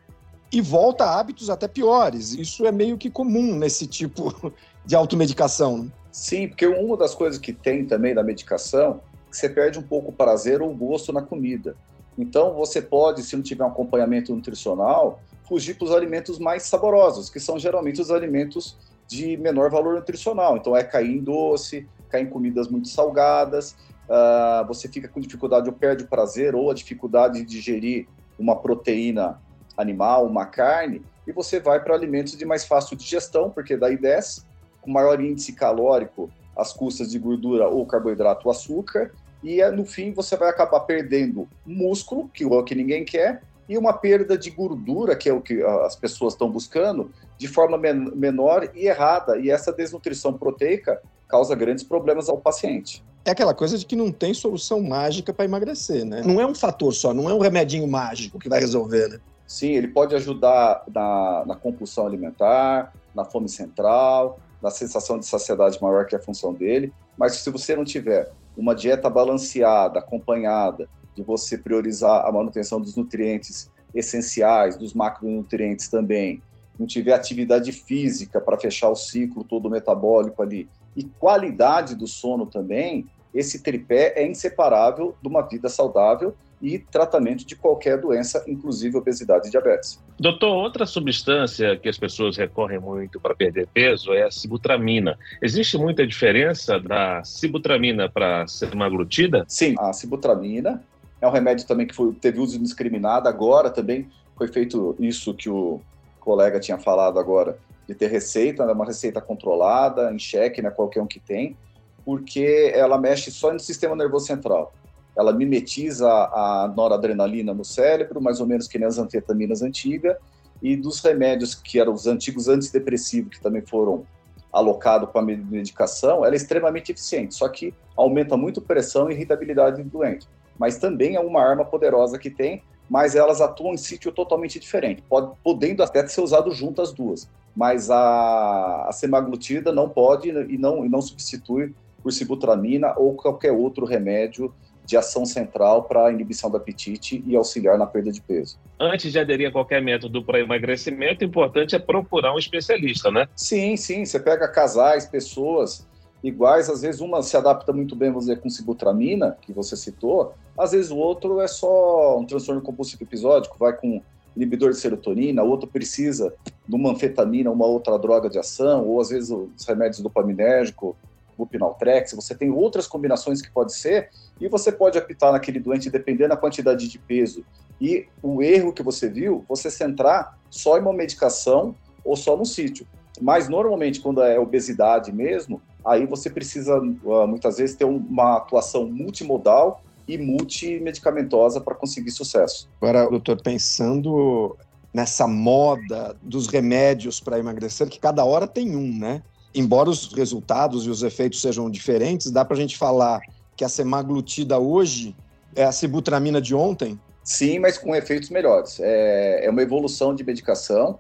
e 0.52 0.62
volta 0.62 1.06
a 1.06 1.20
hábitos 1.20 1.50
até 1.50 1.68
piores. 1.68 2.34
Isso 2.34 2.66
é 2.66 2.72
meio 2.72 2.98
que 2.98 3.10
comum 3.10 3.56
nesse 3.56 3.88
tipo 3.88 4.54
de 4.86 4.96
automedicação. 4.96 5.84
Né? 5.84 5.90
Sim, 6.12 6.48
porque 6.48 6.68
uma 6.68 6.98
das 6.98 7.16
coisas 7.16 7.40
que 7.40 7.54
tem 7.54 7.86
também 7.86 8.14
da 8.14 8.24
medicação 8.24 9.02
você 9.32 9.50
perde 9.50 9.80
um 9.80 9.84
pouco 9.84 10.10
o 10.10 10.14
prazer 10.14 10.62
ou 10.62 10.72
o 10.72 10.76
gosto 10.76 11.14
na 11.14 11.22
comida. 11.22 11.76
Então, 12.18 12.54
você 12.54 12.82
pode, 12.82 13.24
se 13.24 13.36
não 13.36 13.44
tiver 13.44 13.64
um 13.64 13.68
acompanhamento 13.68 14.36
nutricional, 14.36 15.22
fugir 15.48 15.76
para 15.76 15.86
os 15.86 15.92
alimentos 15.92 16.38
mais 16.38 16.64
saborosos, 16.64 17.30
que 17.30 17.40
são 17.40 17.58
geralmente 17.58 18.02
os 18.02 18.12
alimentos 18.12 18.78
de 19.08 19.38
menor 19.38 19.70
valor 19.70 19.96
nutricional. 19.96 20.58
Então, 20.58 20.76
é 20.76 20.84
cair 20.84 21.16
em 21.16 21.24
doce, 21.24 21.88
cair 22.10 22.24
em 22.24 22.30
comidas 22.30 22.68
muito 22.68 22.90
salgadas, 22.90 23.76
uh, 24.10 24.68
você 24.68 24.88
fica 24.88 25.08
com 25.08 25.20
dificuldade 25.20 25.70
ou 25.70 25.76
perde 25.76 26.04
o 26.04 26.08
prazer 26.08 26.56
ou 26.56 26.70
a 26.70 26.74
dificuldade 26.74 27.40
de 27.40 27.46
digerir 27.46 28.08
uma 28.38 28.56
proteína 28.56 29.42
animal, 29.78 30.26
uma 30.26 30.46
carne, 30.46 31.02
e 31.26 31.32
você 31.32 31.60
vai 31.60 31.82
para 31.82 31.96
alimentos 31.96 32.36
de 32.36 32.46
mais 32.46 32.66
fácil 32.66 32.98
digestão, 32.98 33.50
porque 33.50 33.78
daí 33.78 33.96
desce, 33.96 34.44
com 34.82 34.92
maior 34.92 35.22
índice 35.22 35.54
calórico 35.54 36.30
as 36.56 36.74
custas 36.74 37.10
de 37.12 37.18
gordura 37.18 37.68
ou 37.70 37.86
carboidrato 37.86 38.48
ou 38.48 38.52
açúcar, 38.52 39.12
e 39.44 39.64
no 39.72 39.86
fim 39.86 40.12
você 40.12 40.36
vai 40.36 40.50
acabar 40.50 40.82
perdendo 40.82 41.48
músculo, 41.66 42.30
que 42.34 42.44
é 42.44 42.48
o 42.48 42.64
que 42.64 42.76
ninguém 42.76 43.06
quer, 43.06 43.42
e 43.68 43.78
uma 43.78 43.94
perda 43.94 44.38
de 44.38 44.50
gordura, 44.50 45.16
que 45.16 45.30
é 45.30 45.34
o 45.34 45.42
que 45.42 45.62
as 45.62 45.96
pessoas 45.96 46.34
estão 46.34 46.50
buscando, 46.50 47.12
de 47.38 47.48
forma 47.48 47.78
men 47.78 48.12
menor 48.16 48.72
e 48.74 48.88
errada. 48.88 49.38
E 49.38 49.52
essa 49.52 49.72
desnutrição 49.72 50.34
proteica 50.34 51.00
causa 51.28 51.56
grandes 51.56 51.84
problemas 51.84 52.28
ao 52.28 52.38
paciente. 52.38 53.04
É 53.24 53.32
aquela 53.32 53.54
coisa 53.54 53.78
de 53.78 53.86
que 53.86 53.96
não 53.96 54.12
tem 54.12 54.34
solução 54.34 54.82
mágica 54.82 55.32
para 55.32 55.46
emagrecer, 55.46 56.04
né? 56.04 56.24
Não 56.26 56.42
é 56.42 56.48
um 56.48 56.56
fator 56.56 56.92
só, 56.94 57.14
não 57.14 57.30
é 57.30 57.34
um 57.34 57.40
remedinho 57.40 57.88
mágico 57.88 58.40
que 58.40 58.50
vai 58.50 58.60
resolver, 58.60 59.08
né? 59.08 59.20
Sim, 59.46 59.72
ele 59.72 59.88
pode 59.88 60.16
ajudar 60.16 60.84
na, 60.94 61.44
na 61.46 61.56
compulsão 61.56 62.08
alimentar, 62.08 62.92
na 63.14 63.24
fome 63.24 63.50
central, 63.50 64.40
na 64.62 64.72
sensação 64.72 65.20
de 65.20 65.26
saciedade 65.26 65.80
maior 65.82 66.06
que 66.06 66.16
é 66.16 66.18
a 66.18 66.22
função 66.22 66.54
dele, 66.54 66.94
mas 67.18 67.36
se 67.38 67.50
você 67.50 67.76
não 67.76 67.84
tiver 67.84 68.32
uma 68.60 68.76
dieta 68.76 69.10
balanceada, 69.10 70.00
acompanhada, 70.00 70.90
de 71.16 71.24
você 71.24 71.58
priorizar 71.58 72.26
a 72.26 72.32
manutenção 72.32 72.80
dos 72.82 72.96
nutrientes 72.96 73.72
essenciais, 73.96 74.76
dos 74.76 74.94
macronutrientes 74.94 75.88
também, 75.88 76.44
não 76.78 76.86
tiver 76.86 77.14
atividade 77.14 77.72
física 77.72 78.42
para 78.42 78.60
fechar 78.60 78.90
o 78.90 78.96
ciclo 78.96 79.46
todo 79.46 79.70
metabólico 79.70 80.44
ali, 80.44 80.70
e 80.96 81.06
qualidade 81.06 81.96
do 81.96 82.06
sono 82.06 82.46
também, 82.46 83.08
esse 83.34 83.64
tripé 83.64 84.14
é 84.18 84.28
inseparável 84.28 85.16
de 85.22 85.28
uma 85.28 85.42
vida 85.42 85.70
saudável 85.70 86.36
e 86.62 86.78
tratamento 86.78 87.46
de 87.46 87.56
qualquer 87.56 88.00
doença, 88.00 88.44
inclusive 88.48 88.98
obesidade 88.98 89.48
e 89.48 89.52
diabetes. 89.52 90.00
Doutor, 90.20 90.54
outra 90.54 90.86
substância 90.86 91.78
que 91.78 91.88
as 91.88 91.98
pessoas 91.98 92.36
recorrem 92.36 92.80
muito 92.80 93.20
para 93.20 93.34
perder 93.34 93.68
peso 93.74 94.14
é 94.14 94.24
a 94.24 94.32
sibutramina. 94.32 95.18
Existe 95.42 95.78
muita 95.78 96.06
diferença 96.06 96.80
da 96.80 97.24
sibutramina 97.24 98.10
para 98.10 98.44
a 98.44 98.48
semaglutida? 98.48 99.46
Sim, 99.48 99.76
a 99.80 99.94
sibutramina 99.94 100.84
é 101.22 101.28
um 101.28 101.32
remédio 101.32 101.66
também 101.66 101.88
que 101.88 101.96
foi, 101.96 102.14
teve 102.14 102.40
uso 102.40 102.58
indiscriminado, 102.58 103.28
agora 103.30 103.70
também 103.70 104.10
foi 104.38 104.48
feito 104.48 104.96
isso 105.00 105.34
que 105.34 105.50
o 105.50 105.82
colega 106.20 106.60
tinha 106.60 106.78
falado 106.78 107.20
agora, 107.20 107.58
de 107.88 107.96
ter 107.96 108.08
receita, 108.08 108.64
é 108.64 108.72
uma 108.72 108.86
receita 108.86 109.20
controlada, 109.20 110.14
em 110.14 110.20
xeque, 110.20 110.62
né, 110.62 110.70
qualquer 110.70 111.02
um 111.02 111.08
que 111.08 111.20
tem, 111.20 111.58
porque 112.06 112.72
ela 112.74 112.98
mexe 112.98 113.32
só 113.32 113.52
no 113.52 113.60
sistema 113.60 113.96
nervoso 113.96 114.28
central 114.28 114.74
ela 115.20 115.34
mimetiza 115.34 116.08
a 116.08 116.72
noradrenalina 116.74 117.54
no 117.54 117.66
cérebro, 117.66 118.22
mais 118.22 118.40
ou 118.40 118.48
menos 118.48 118.70
que 118.70 118.80
nem 118.80 118.88
as 118.88 118.98
anfetaminas 118.98 119.62
antigas, 119.62 120.16
e 120.62 120.78
dos 120.78 121.02
remédios 121.02 121.54
que 121.54 121.78
eram 121.78 121.94
os 121.94 122.08
antigos 122.08 122.48
antidepressivos, 122.48 123.36
que 123.36 123.44
também 123.44 123.62
foram 123.62 124.06
alocados 124.52 125.10
com 125.12 125.20
a 125.20 125.22
medicação, 125.22 126.26
ela 126.26 126.34
é 126.34 126.38
extremamente 126.38 126.94
eficiente, 126.94 127.36
só 127.36 127.50
que 127.50 127.74
aumenta 127.98 128.38
muito 128.38 128.62
pressão 128.62 129.12
e 129.12 129.14
irritabilidade 129.14 129.84
do 129.84 129.90
doente. 129.90 130.26
Mas 130.58 130.78
também 130.78 131.16
é 131.16 131.20
uma 131.20 131.42
arma 131.42 131.66
poderosa 131.66 132.18
que 132.18 132.30
tem, 132.30 132.64
mas 132.90 133.14
elas 133.14 133.42
atuam 133.42 133.74
em 133.74 133.78
sítio 133.78 134.14
totalmente 134.14 134.58
diferente, 134.58 135.04
pode, 135.08 135.34
podendo 135.44 135.84
até 135.84 136.06
ser 136.08 136.22
usado 136.22 136.50
junto 136.52 136.82
as 136.82 136.94
duas. 136.94 137.30
Mas 137.54 137.92
a, 137.92 138.88
a 138.88 138.92
semaglutida 138.94 139.72
não 139.74 139.90
pode 139.90 140.30
e 140.30 140.58
não, 140.58 140.86
e 140.86 140.90
não 140.90 141.02
substitui 141.02 141.76
por 142.02 142.14
sibutramina 142.14 142.94
ou 142.98 143.16
qualquer 143.16 143.52
outro 143.52 143.86
remédio 143.86 144.54
de 144.90 144.98
ação 144.98 145.24
central 145.24 145.84
para 145.84 146.08
a 146.08 146.12
inibição 146.12 146.50
do 146.50 146.58
apetite 146.58 147.24
e 147.28 147.36
auxiliar 147.36 147.78
na 147.78 147.86
perda 147.86 148.12
de 148.12 148.20
peso. 148.20 148.58
Antes 148.80 149.12
de 149.12 149.20
aderir 149.20 149.48
a 149.48 149.52
qualquer 149.52 149.84
método 149.84 150.24
para 150.24 150.40
emagrecimento, 150.40 151.24
o 151.24 151.28
importante 151.28 151.76
é 151.76 151.80
procurar 151.80 152.34
um 152.34 152.40
especialista, 152.40 153.12
né? 153.12 153.28
Sim, 153.36 153.78
sim. 153.78 154.04
Você 154.04 154.20
pega 154.20 154.48
casais, 154.48 155.06
pessoas 155.06 155.88
iguais, 156.24 156.72
às 156.72 156.82
vezes 156.82 157.02
uma 157.02 157.22
se 157.22 157.38
adapta 157.38 157.72
muito 157.72 157.96
bem, 157.96 158.10
vamos 158.10 158.26
dizer, 158.26 158.40
com 158.42 158.50
sibutramina, 158.50 159.38
que 159.40 159.54
você 159.54 159.78
citou, 159.78 160.34
às 160.58 160.72
vezes 160.72 160.90
o 160.90 160.98
outro 160.98 161.40
é 161.40 161.48
só 161.48 162.18
um 162.18 162.26
transtorno 162.26 162.60
compulsivo 162.60 163.04
episódico, 163.04 163.60
vai 163.60 163.74
com 163.74 164.02
inibidor 164.36 164.72
de 164.72 164.78
serotonina, 164.78 165.44
o 165.44 165.50
outro 165.50 165.70
precisa 165.70 166.34
de 166.68 166.76
uma 166.76 166.92
anfetamina, 166.94 167.52
uma 167.52 167.68
outra 167.68 167.96
droga 168.00 168.28
de 168.28 168.40
ação, 168.40 168.88
ou 168.88 169.00
às 169.00 169.10
vezes 169.10 169.30
os 169.30 169.66
remédios 169.68 170.02
dopaminérgico, 170.02 170.98
Lupinaltrex, 171.40 172.14
você 172.14 172.36
tem 172.36 172.52
outras 172.52 172.88
combinações 172.88 173.42
que 173.42 173.50
pode 173.50 173.74
ser, 173.74 174.10
e 174.40 174.48
você 174.48 174.72
pode 174.72 174.98
apitar 174.98 175.32
naquele 175.32 175.60
doente 175.60 175.90
dependendo 175.90 176.30
da 176.30 176.38
quantidade 176.38 176.88
de 176.88 177.00
peso. 177.00 177.44
E 177.80 178.08
o 178.22 178.44
erro 178.44 178.74
que 178.74 178.84
você 178.84 179.10
viu, 179.10 179.46
você 179.48 179.72
centrar 179.72 180.38
só 180.50 180.78
em 180.78 180.82
uma 180.82 180.94
medicação 180.94 181.76
ou 182.04 182.16
só 182.16 182.36
no 182.36 182.46
sítio. 182.46 182.86
Mas 183.22 183.50
normalmente, 183.50 184.00
quando 184.00 184.22
é 184.22 184.40
obesidade 184.40 185.12
mesmo, 185.12 185.62
aí 185.86 186.06
você 186.06 186.30
precisa 186.30 186.76
ah, 186.76 187.28
muitas 187.28 187.58
vezes 187.58 187.76
ter 187.76 187.86
uma 187.86 188.38
atuação 188.38 188.88
multimodal 188.90 189.82
e 190.08 190.18
multimedicamentosa 190.18 191.62
para 191.62 191.76
conseguir 191.76 192.12
sucesso. 192.12 192.70
Agora, 192.82 193.10
doutor, 193.10 193.42
pensando 193.42 194.58
nessa 194.94 195.28
moda 195.28 196.16
dos 196.22 196.48
remédios 196.48 197.20
para 197.20 197.38
emagrecer, 197.38 197.88
que 197.88 198.00
cada 198.00 198.26
hora 198.26 198.48
tem 198.48 198.76
um, 198.76 198.98
né? 198.98 199.22
Embora 199.54 199.90
os 199.90 200.14
resultados 200.14 200.86
e 200.86 200.90
os 200.90 201.04
efeitos 201.04 201.42
sejam 201.42 201.70
diferentes, 201.70 202.32
dá 202.32 202.46
para 202.46 202.56
a 202.56 202.60
gente 202.60 202.78
falar 202.78 203.22
que 203.56 203.64
a 203.64 203.70
semaglutida 203.70 204.58
hoje 204.60 205.16
é 205.56 205.64
a 205.64 205.72
sibutramina 205.72 206.42
de 206.42 206.56
ontem? 206.56 207.00
Sim, 207.24 207.60
mas 207.60 207.78
com 207.78 207.96
efeitos 207.96 208.30
melhores. 208.30 208.80
É, 208.80 209.46
é 209.46 209.50
uma 209.50 209.62
evolução 209.62 210.16
de 210.16 210.24
medicação. 210.24 211.00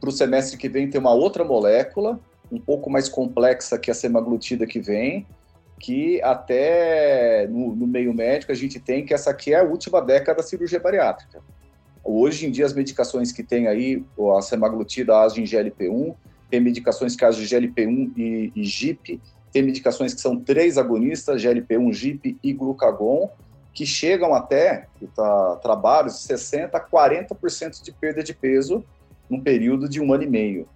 Para 0.00 0.08
o 0.08 0.12
semestre 0.12 0.56
que 0.56 0.68
vem 0.68 0.88
tem 0.88 1.00
uma 1.00 1.12
outra 1.12 1.44
molécula, 1.44 2.20
um 2.50 2.60
pouco 2.60 2.90
mais 2.90 3.08
complexa 3.08 3.78
que 3.78 3.90
a 3.90 3.94
semaglutida 3.94 4.66
que 4.66 4.80
vem, 4.80 5.26
que 5.78 6.20
até 6.22 7.46
no, 7.48 7.74
no 7.74 7.86
meio 7.86 8.12
médico 8.12 8.52
a 8.52 8.54
gente 8.54 8.78
tem 8.78 9.04
que 9.04 9.14
essa 9.14 9.30
aqui 9.30 9.54
é 9.54 9.60
a 9.60 9.64
última 9.64 10.00
década 10.00 10.38
da 10.38 10.42
cirurgia 10.42 10.78
bariátrica. 10.78 11.42
Hoje 12.04 12.46
em 12.46 12.50
dia 12.50 12.66
as 12.66 12.72
medicações 12.72 13.32
que 13.32 13.42
tem 13.42 13.66
aí, 13.66 14.04
a 14.36 14.42
semaglutida, 14.42 15.16
a 15.16 15.26
GLP-1, 15.26 16.14
tem 16.50 16.60
medicações 16.60 17.14
que 17.14 17.24
agem 17.24 17.44
GLP-1 17.44 18.12
e, 18.16 18.52
e 18.54 18.64
GIP, 18.64 19.20
tem 19.52 19.62
medicações 19.62 20.14
que 20.14 20.20
são 20.20 20.38
três 20.38 20.76
agonistas, 20.78 21.42
GLP-1, 21.42 21.92
GIP 21.92 22.38
e 22.42 22.52
glucagon, 22.52 23.30
que 23.72 23.86
chegam 23.86 24.34
até, 24.34 24.88
tá, 25.14 25.56
trabalhos, 25.56 26.14
60% 26.26 26.70
a 26.74 26.80
40% 26.80 27.82
de 27.82 27.92
perda 27.92 28.22
de 28.22 28.34
peso 28.34 28.84
num 29.28 29.40
período 29.40 29.88
de 29.88 30.00
um 30.00 30.12
ano 30.12 30.24
e 30.24 30.28
meio. 30.28 30.68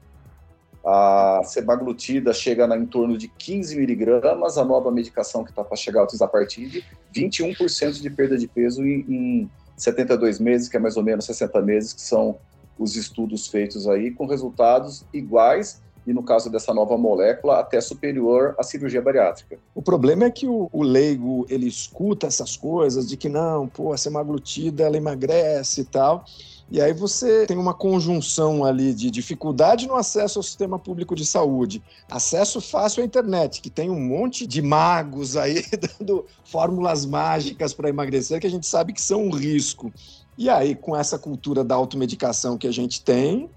A 0.86 1.40
semaglutida 1.44 2.32
chega 2.32 2.66
na, 2.66 2.76
em 2.76 2.86
torno 2.86 3.16
de 3.16 3.26
15 3.26 3.76
miligramas, 3.76 4.58
a 4.58 4.64
nova 4.64 4.90
medicação 4.90 5.42
que 5.42 5.50
está 5.50 5.64
para 5.64 5.76
chegar 5.76 6.06
a 6.20 6.28
partir 6.28 6.66
de 6.66 6.84
21% 7.14 8.00
de 8.00 8.10
perda 8.10 8.36
de 8.36 8.46
peso 8.46 8.84
em, 8.84 9.00
em 9.08 9.50
72 9.76 10.38
meses, 10.38 10.68
que 10.68 10.76
é 10.76 10.80
mais 10.80 10.96
ou 10.96 11.02
menos 11.02 11.24
60 11.24 11.60
meses, 11.62 11.92
que 11.92 12.02
são 12.02 12.38
os 12.78 12.96
estudos 12.96 13.46
feitos 13.48 13.86
aí 13.86 14.10
com 14.10 14.26
resultados 14.26 15.04
iguais 15.12 15.82
e 16.06 16.12
no 16.12 16.22
caso 16.22 16.50
dessa 16.50 16.74
nova 16.74 16.96
molécula 16.98 17.60
até 17.60 17.80
superior 17.80 18.54
à 18.58 18.62
cirurgia 18.62 19.00
bariátrica. 19.00 19.58
O 19.74 19.82
problema 19.82 20.24
é 20.24 20.30
que 20.30 20.46
o, 20.46 20.68
o, 20.70 20.82
leigo 20.82 21.46
ele 21.48 21.66
escuta 21.66 22.26
essas 22.26 22.56
coisas 22.56 23.08
de 23.08 23.16
que 23.16 23.28
não, 23.28 23.68
pô, 23.68 23.92
a 23.92 23.96
semaglutida 23.96 24.84
ela 24.84 24.96
emagrece 24.96 25.80
e 25.80 25.84
tal. 25.84 26.24
E 26.70 26.80
aí 26.80 26.92
você 26.92 27.46
tem 27.46 27.58
uma 27.58 27.74
conjunção 27.74 28.64
ali 28.64 28.94
de 28.94 29.10
dificuldade 29.10 29.86
no 29.86 29.94
acesso 29.94 30.38
ao 30.38 30.42
sistema 30.42 30.78
público 30.78 31.14
de 31.14 31.24
saúde, 31.24 31.82
acesso 32.10 32.60
fácil 32.60 33.02
à 33.02 33.06
internet, 33.06 33.60
que 33.60 33.68
tem 33.68 33.90
um 33.90 34.00
monte 34.00 34.46
de 34.46 34.62
magos 34.62 35.36
aí 35.36 35.62
dando 35.98 36.24
fórmulas 36.42 37.04
mágicas 37.04 37.74
para 37.74 37.90
emagrecer 37.90 38.40
que 38.40 38.46
a 38.46 38.50
gente 38.50 38.66
sabe 38.66 38.92
que 38.92 39.02
são 39.02 39.24
um 39.24 39.30
risco. 39.30 39.92
E 40.36 40.50
aí, 40.50 40.74
com 40.74 40.96
essa 40.96 41.18
cultura 41.18 41.62
da 41.62 41.74
automedicação 41.74 42.58
que 42.58 42.66
a 42.66 42.72
gente 42.72 43.02
tem, 43.02 43.48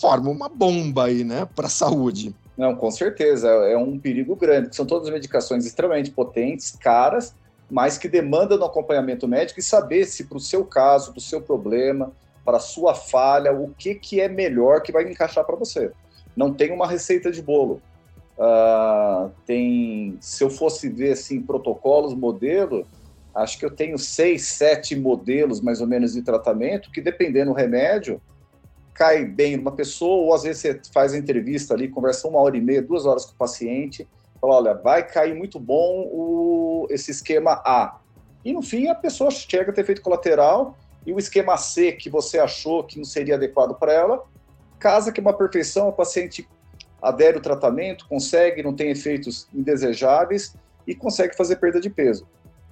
forma 0.00 0.30
uma 0.30 0.48
bomba 0.48 1.06
aí, 1.06 1.24
né, 1.24 1.46
para 1.54 1.66
a 1.66 1.70
saúde. 1.70 2.34
Não, 2.56 2.74
com 2.74 2.90
certeza, 2.90 3.48
é 3.48 3.76
um 3.76 3.98
perigo 3.98 4.34
grande. 4.34 4.74
São 4.74 4.84
todas 4.84 5.08
medicações 5.10 5.64
extremamente 5.64 6.10
potentes, 6.10 6.72
caras, 6.72 7.34
mas 7.70 7.96
que 7.96 8.08
demandam 8.08 8.62
acompanhamento 8.64 9.28
médico 9.28 9.60
e 9.60 9.62
saber 9.62 10.06
se 10.06 10.24
para 10.24 10.38
o 10.38 10.40
seu 10.40 10.64
caso, 10.64 11.12
para 11.12 11.18
o 11.18 11.22
seu 11.22 11.40
problema, 11.40 12.10
para 12.44 12.56
a 12.56 12.60
sua 12.60 12.94
falha, 12.94 13.52
o 13.52 13.72
que, 13.78 13.94
que 13.94 14.20
é 14.20 14.28
melhor 14.28 14.82
que 14.82 14.90
vai 14.90 15.08
encaixar 15.08 15.44
para 15.44 15.54
você. 15.54 15.92
Não 16.34 16.52
tem 16.52 16.72
uma 16.72 16.86
receita 16.86 17.30
de 17.30 17.42
bolo. 17.42 17.80
Uh, 18.38 19.30
tem, 19.44 20.16
se 20.20 20.42
eu 20.42 20.50
fosse 20.50 20.88
ver 20.88 21.12
assim 21.12 21.40
protocolos, 21.40 22.14
modelo, 22.14 22.86
acho 23.38 23.58
que 23.58 23.64
eu 23.64 23.70
tenho 23.70 23.98
seis, 23.98 24.46
sete 24.46 24.96
modelos 24.96 25.60
mais 25.60 25.80
ou 25.80 25.86
menos 25.86 26.12
de 26.12 26.22
tratamento 26.22 26.90
que, 26.90 27.00
dependendo 27.00 27.52
do 27.52 27.56
remédio, 27.56 28.20
cai 28.94 29.24
bem 29.24 29.56
numa 29.56 29.72
pessoa, 29.72 30.24
ou 30.24 30.34
às 30.34 30.42
vezes 30.42 30.60
você 30.60 30.80
faz 30.92 31.14
a 31.14 31.18
entrevista 31.18 31.72
ali, 31.72 31.88
conversa 31.88 32.26
uma 32.26 32.40
hora 32.40 32.56
e 32.56 32.60
meia, 32.60 32.82
duas 32.82 33.06
horas 33.06 33.24
com 33.24 33.32
o 33.32 33.36
paciente, 33.36 34.08
fala, 34.40 34.56
olha, 34.56 34.74
vai 34.74 35.06
cair 35.06 35.34
muito 35.34 35.60
bom 35.60 36.08
o, 36.12 36.86
esse 36.90 37.12
esquema 37.12 37.62
A. 37.64 38.00
E 38.44 38.52
no 38.52 38.60
fim 38.60 38.88
a 38.88 38.94
pessoa 38.94 39.30
chega 39.30 39.70
a 39.70 39.74
ter 39.74 39.82
efeito 39.82 40.02
colateral 40.02 40.76
e 41.06 41.12
o 41.12 41.18
esquema 41.18 41.56
C 41.56 41.92
que 41.92 42.10
você 42.10 42.38
achou 42.38 42.82
que 42.82 42.98
não 42.98 43.04
seria 43.04 43.36
adequado 43.36 43.78
para 43.78 43.92
ela, 43.92 44.24
casa 44.78 45.12
que 45.12 45.20
é 45.20 45.22
uma 45.22 45.32
perfeição, 45.32 45.88
o 45.88 45.92
paciente 45.92 46.48
adere 47.00 47.36
ao 47.36 47.42
tratamento, 47.42 48.06
consegue, 48.08 48.62
não 48.62 48.74
tem 48.74 48.90
efeitos 48.90 49.48
indesejáveis 49.54 50.56
e 50.86 50.94
consegue 50.94 51.36
fazer 51.36 51.56
perda 51.56 51.80
de 51.80 51.90
peso. 51.90 52.26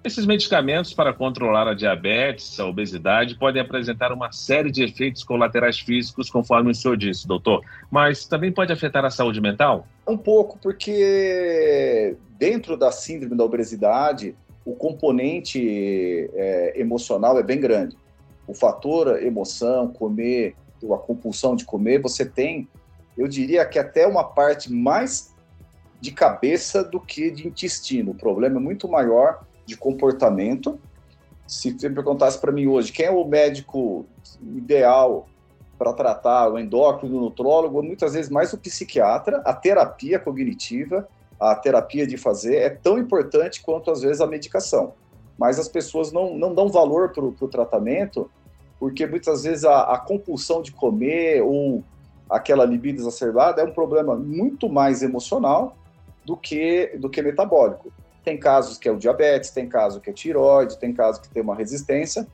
Esses 0.06 0.24
medicamentos 0.24 0.94
para 0.94 1.12
controlar 1.12 1.66
a 1.66 1.74
diabetes, 1.74 2.60
a 2.60 2.64
obesidade, 2.64 3.36
podem 3.36 3.60
apresentar 3.60 4.12
uma 4.12 4.30
série 4.30 4.70
de 4.70 4.84
efeitos 4.84 5.24
colaterais 5.24 5.80
físicos, 5.80 6.30
conforme 6.30 6.70
o 6.70 6.74
senhor 6.76 6.96
disse, 6.96 7.26
doutor. 7.26 7.64
Mas 7.90 8.24
também 8.24 8.52
pode 8.52 8.72
afetar 8.72 9.04
a 9.04 9.10
saúde 9.10 9.40
mental? 9.40 9.84
Um 10.06 10.16
pouco, 10.16 10.60
porque 10.62 12.16
dentro 12.38 12.76
da 12.76 12.92
síndrome 12.92 13.36
da 13.36 13.42
obesidade, 13.42 14.36
o 14.64 14.76
componente 14.76 16.30
é, 16.34 16.80
emocional 16.80 17.36
é 17.36 17.42
bem 17.42 17.58
grande. 17.58 17.96
O 18.46 18.54
fator 18.54 19.20
emoção, 19.20 19.88
comer, 19.88 20.54
a 20.84 20.98
compulsão 20.98 21.56
de 21.56 21.64
comer, 21.64 22.00
você 22.00 22.24
tem, 22.24 22.68
eu 23.18 23.26
diria 23.26 23.66
que 23.66 23.76
até 23.76 24.06
uma 24.06 24.22
parte 24.22 24.72
mais 24.72 25.34
de 26.00 26.12
cabeça 26.12 26.84
do 26.84 27.00
que 27.00 27.28
de 27.28 27.48
intestino. 27.48 28.12
O 28.12 28.14
problema 28.14 28.58
é 28.58 28.62
muito 28.62 28.86
maior 28.86 29.44
de 29.66 29.76
comportamento. 29.76 30.78
Se 31.46 31.72
você 31.72 31.90
perguntasse 31.90 32.38
para 32.40 32.52
mim 32.52 32.66
hoje, 32.66 32.92
quem 32.92 33.06
é 33.06 33.10
o 33.10 33.24
médico 33.24 34.06
ideal 34.40 35.28
para 35.78 35.92
tratar 35.92 36.48
o 36.48 36.58
endócrino, 36.58 37.18
o 37.18 37.20
nutrólogo, 37.20 37.82
muitas 37.82 38.14
vezes 38.14 38.30
mais 38.30 38.52
o 38.52 38.58
psiquiatra, 38.58 39.42
a 39.44 39.52
terapia 39.52 40.18
cognitiva, 40.18 41.06
a 41.38 41.54
terapia 41.54 42.06
de 42.06 42.16
fazer 42.16 42.56
é 42.56 42.70
tão 42.70 42.98
importante 42.98 43.62
quanto 43.62 43.90
às 43.90 44.00
vezes 44.00 44.20
a 44.20 44.26
medicação. 44.26 44.94
Mas 45.38 45.58
as 45.58 45.68
pessoas 45.68 46.10
não, 46.10 46.34
não 46.34 46.54
dão 46.54 46.68
valor 46.68 47.10
para 47.10 47.24
o 47.24 47.48
tratamento, 47.48 48.30
porque 48.80 49.06
muitas 49.06 49.44
vezes 49.44 49.64
a, 49.64 49.82
a, 49.82 49.98
compulsão 49.98 50.62
de 50.62 50.72
comer 50.72 51.42
ou 51.42 51.84
aquela 52.28 52.64
libido 52.64 53.00
exacerbada 53.00 53.60
é 53.60 53.64
um 53.64 53.72
problema 53.72 54.16
muito 54.16 54.68
mais 54.68 55.02
emocional 55.02 55.76
do 56.24 56.36
que, 56.36 56.96
do 56.98 57.08
que 57.08 57.20
metabólico. 57.20 57.92
Tem 58.26 58.36
casos 58.36 58.76
que 58.76 58.88
é 58.88 58.90
o 58.90 58.96
diabetes, 58.96 59.50
tem 59.50 59.68
caso 59.68 60.00
que 60.00 60.10
é 60.10 60.12
tiroide, 60.12 60.80
tem 60.80 60.92
caso 60.92 61.22
que 61.22 61.28
tem 61.28 61.40
uma 61.40 61.54
resistência, 61.54 62.26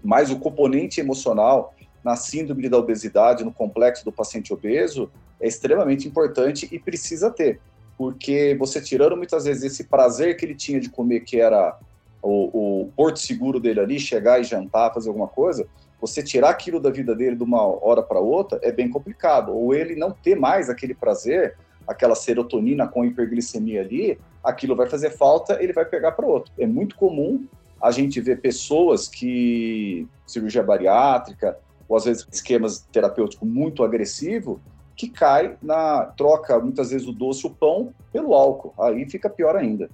mas 0.00 0.30
o 0.30 0.38
componente 0.38 1.00
emocional 1.00 1.74
na 2.04 2.14
síndrome 2.14 2.68
da 2.68 2.78
obesidade, 2.78 3.42
no 3.42 3.52
complexo 3.52 4.04
do 4.04 4.12
paciente 4.12 4.54
obeso, 4.54 5.10
é 5.40 5.48
extremamente 5.48 6.06
importante 6.06 6.68
e 6.70 6.78
precisa 6.78 7.28
ter, 7.28 7.60
porque 7.98 8.56
você 8.56 8.80
tirando 8.80 9.16
muitas 9.16 9.44
vezes 9.44 9.64
esse 9.64 9.82
prazer 9.82 10.36
que 10.36 10.44
ele 10.44 10.54
tinha 10.54 10.78
de 10.78 10.88
comer, 10.88 11.24
que 11.24 11.40
era 11.40 11.76
o, 12.22 12.84
o 12.84 12.92
porto 12.96 13.18
seguro 13.18 13.58
dele 13.58 13.80
ali, 13.80 13.98
chegar 13.98 14.40
e 14.40 14.44
jantar, 14.44 14.94
fazer 14.94 15.08
alguma 15.08 15.26
coisa, 15.26 15.66
você 16.00 16.22
tirar 16.22 16.50
aquilo 16.50 16.78
da 16.78 16.90
vida 16.90 17.16
dele 17.16 17.34
de 17.34 17.42
uma 17.42 17.64
hora 17.84 18.00
para 18.00 18.20
outra 18.20 18.60
é 18.62 18.70
bem 18.70 18.88
complicado. 18.88 19.52
Ou 19.52 19.74
ele 19.74 19.96
não 19.96 20.12
ter 20.12 20.36
mais 20.36 20.70
aquele 20.70 20.94
prazer, 20.94 21.56
aquela 21.84 22.14
serotonina 22.14 22.86
com 22.86 23.04
hiperglicemia 23.04 23.80
ali, 23.80 24.20
aquilo 24.42 24.76
vai 24.76 24.88
fazer 24.88 25.10
falta, 25.10 25.62
ele 25.62 25.72
vai 25.72 25.84
pegar 25.84 26.12
para 26.12 26.26
outro. 26.26 26.52
É 26.58 26.66
muito 26.66 26.96
comum 26.96 27.46
a 27.80 27.90
gente 27.90 28.20
ver 28.20 28.40
pessoas 28.40 29.08
que 29.08 30.06
cirurgia 30.26 30.62
bariátrica 30.62 31.58
ou 31.88 31.96
às 31.96 32.04
vezes 32.04 32.26
esquemas 32.30 32.86
terapêuticos 32.92 33.46
muito 33.46 33.82
agressivo 33.82 34.60
que 34.94 35.08
cai 35.08 35.56
na 35.62 36.04
troca 36.16 36.58
muitas 36.60 36.90
vezes 36.90 37.06
o 37.08 37.12
doce 37.12 37.46
o 37.46 37.50
pão 37.50 37.92
pelo 38.12 38.34
álcool. 38.34 38.74
Aí 38.78 39.08
fica 39.08 39.28
pior 39.28 39.56
ainda. 39.56 39.90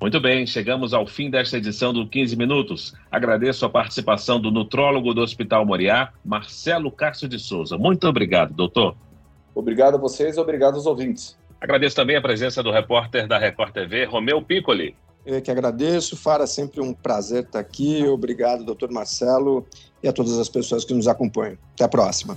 Muito 0.00 0.20
bem, 0.20 0.46
chegamos 0.46 0.92
ao 0.92 1.06
fim 1.06 1.30
desta 1.30 1.56
edição 1.56 1.92
do 1.92 2.06
15 2.06 2.36
Minutos. 2.36 2.94
Agradeço 3.10 3.64
a 3.64 3.70
participação 3.70 4.40
do 4.40 4.50
nutrólogo 4.50 5.14
do 5.14 5.22
Hospital 5.22 5.64
Moriá, 5.64 6.12
Marcelo 6.24 6.90
Castro 6.90 7.28
de 7.28 7.38
Souza. 7.38 7.78
Muito 7.78 8.06
obrigado, 8.06 8.52
doutor. 8.52 8.96
Obrigado 9.54 9.94
a 9.94 9.98
vocês 9.98 10.36
e 10.36 10.40
obrigado 10.40 10.74
aos 10.74 10.84
ouvintes. 10.84 11.38
Agradeço 11.64 11.96
também 11.96 12.14
a 12.14 12.20
presença 12.20 12.62
do 12.62 12.70
repórter 12.70 13.26
da 13.26 13.38
Record 13.38 13.72
TV, 13.72 14.04
Romeu 14.04 14.42
Piccoli. 14.42 14.94
Eu 15.24 15.40
que 15.40 15.50
agradeço, 15.50 16.14
Fara, 16.14 16.46
sempre 16.46 16.82
um 16.82 16.92
prazer 16.92 17.44
estar 17.44 17.58
aqui. 17.58 18.06
Obrigado, 18.06 18.62
doutor 18.62 18.92
Marcelo, 18.92 19.66
e 20.02 20.06
a 20.06 20.12
todas 20.12 20.38
as 20.38 20.50
pessoas 20.50 20.84
que 20.84 20.92
nos 20.92 21.08
acompanham. 21.08 21.56
Até 21.72 21.84
a 21.84 21.88
próxima. 21.88 22.36